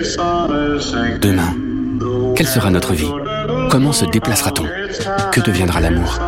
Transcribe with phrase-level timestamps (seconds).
[0.00, 1.54] Demain,
[2.34, 3.10] quelle sera notre vie?
[3.70, 4.64] Comment se déplacera-t-on?
[5.30, 6.18] Que deviendra l'amour?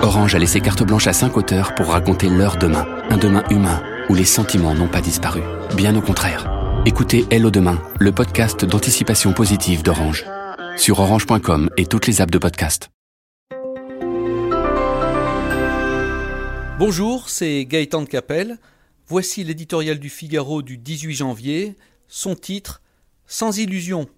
[0.00, 3.82] Orange a laissé carte blanche à cinq auteurs pour raconter leur demain, un demain humain
[4.08, 5.42] où les sentiments n'ont pas disparu.
[5.76, 6.50] Bien au contraire.
[6.86, 10.24] Écoutez Hello Demain, le podcast d'anticipation positive d'Orange,
[10.78, 12.88] sur orange.com et toutes les apps de podcast.
[16.78, 18.56] Bonjour, c'est Gaëtan de Capelle.
[19.08, 21.76] Voici l'éditorial du Figaro du 18 janvier.
[22.08, 22.79] Son titre
[23.32, 24.08] Sans illusion.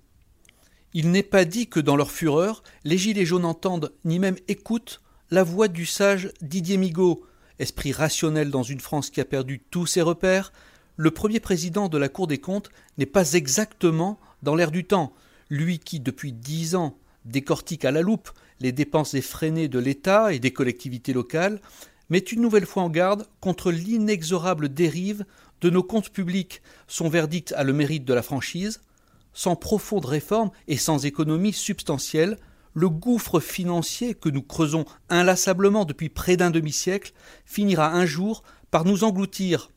[0.95, 5.03] Il n'est pas dit que dans leur fureur, les Gilets jaunes entendent ni même écoutent
[5.31, 7.23] la voix du sage Didier Migaud,
[7.59, 10.51] esprit rationnel dans une France qui a perdu tous ses repères.
[10.97, 15.13] Le premier président de la Cour des comptes n'est pas exactement dans l'air du temps.
[15.51, 20.39] Lui qui, depuis dix ans, décortique à la loupe les dépenses effrénées de l'État et
[20.39, 21.61] des collectivités locales,
[22.09, 25.27] met une nouvelle fois en garde contre l'inexorable dérive
[25.61, 26.63] de nos comptes publics.
[26.89, 28.81] Son verdict a le mérite de la franchise.
[29.33, 32.39] Sans profonde réforme et sans économie substantielle,
[32.75, 37.13] le gouffre financier que nous creusons inlassablement depuis près d'un demi-siècle
[37.45, 39.71] finira un jour par nous engloutir.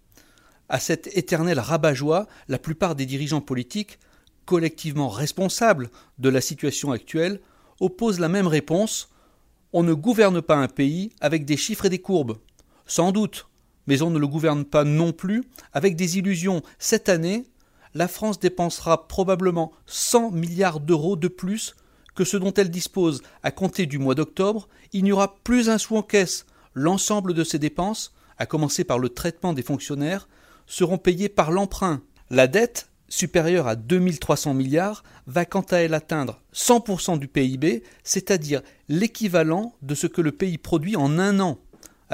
[0.69, 3.99] À cet éternel rabat-joie, la plupart des dirigeants politiques,
[4.45, 7.41] collectivement responsables de la situation actuelle,
[7.79, 9.09] opposent la même réponse
[9.77, 12.37] on ne gouverne pas un pays avec des chiffres et des courbes.
[12.85, 13.49] Sans doute,
[13.87, 16.63] mais on ne le gouverne pas non plus avec des illusions.
[16.79, 17.45] Cette année,
[17.95, 21.75] la France dépensera probablement 100 milliards d'euros de plus
[22.13, 23.23] que ce dont elle dispose.
[23.41, 26.45] À compter du mois d'octobre, il n'y aura plus un sou en caisse.
[26.73, 30.27] L'ensemble de ces dépenses, à commencer par le traitement des fonctionnaires,
[30.67, 32.01] seront payées par l'emprunt.
[32.29, 38.61] La dette supérieure à 2300 milliards, va quant à elle atteindre 100% du PIB, c'est-à-dire
[38.89, 41.59] l'équivalent de ce que le pays produit en un an.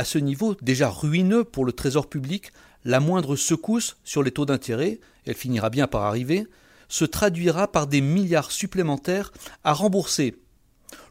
[0.02, 2.52] À ce niveau, déjà ruineux pour le trésor public,
[2.86, 6.48] la moindre secousse sur les taux d'intérêt, elle finira bien par arriver,
[6.90, 9.32] se traduira par des milliards supplémentaires
[9.64, 10.34] à rembourser.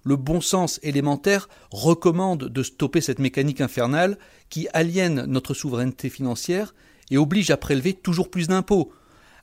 [0.02, 6.74] Le bon sens élémentaire recommande de stopper cette mécanique infernale qui aliène notre souveraineté financière
[7.12, 8.92] et oblige à prélever toujours plus d'impôts,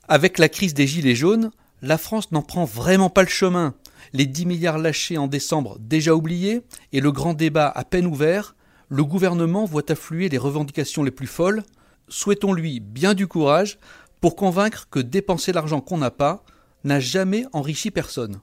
[0.08, 3.72] avec la crise des Gilets jaunes, la France n'en prend vraiment pas le chemin.
[4.12, 6.60] Les 10 milliards lâchés en décembre déjà oubliés
[6.92, 8.54] et le grand débat à peine ouvert,
[8.88, 11.62] le gouvernement voit affluer les revendications les plus folles.
[12.08, 13.78] Souhaitons-lui bien du courage
[14.20, 16.42] pour convaincre que dépenser l'argent qu'on n'a pas
[16.84, 18.40] n'a jamais enrichi personne.